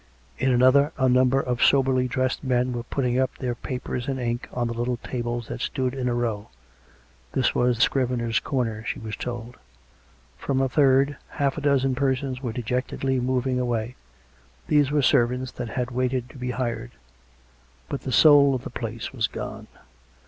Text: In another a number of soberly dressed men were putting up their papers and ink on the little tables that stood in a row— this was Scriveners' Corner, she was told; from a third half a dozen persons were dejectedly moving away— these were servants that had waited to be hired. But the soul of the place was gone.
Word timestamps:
In 0.39 0.51
another 0.51 0.91
a 0.97 1.07
number 1.07 1.39
of 1.39 1.61
soberly 1.63 2.07
dressed 2.07 2.43
men 2.43 2.73
were 2.73 2.81
putting 2.81 3.19
up 3.19 3.37
their 3.37 3.53
papers 3.53 4.07
and 4.07 4.19
ink 4.19 4.47
on 4.51 4.65
the 4.65 4.73
little 4.73 4.97
tables 4.97 5.47
that 5.47 5.61
stood 5.61 5.93
in 5.93 6.09
a 6.09 6.15
row— 6.15 6.49
this 7.33 7.53
was 7.53 7.77
Scriveners' 7.77 8.39
Corner, 8.39 8.83
she 8.83 8.97
was 8.97 9.15
told; 9.15 9.57
from 10.39 10.59
a 10.59 10.67
third 10.67 11.17
half 11.29 11.55
a 11.55 11.61
dozen 11.61 11.93
persons 11.93 12.41
were 12.41 12.51
dejectedly 12.51 13.19
moving 13.19 13.59
away— 13.59 13.95
these 14.69 14.89
were 14.89 15.03
servants 15.03 15.51
that 15.51 15.69
had 15.69 15.91
waited 15.91 16.31
to 16.31 16.37
be 16.39 16.49
hired. 16.49 16.93
But 17.87 18.01
the 18.01 18.11
soul 18.11 18.55
of 18.55 18.63
the 18.63 18.71
place 18.71 19.13
was 19.13 19.27
gone. 19.27 19.67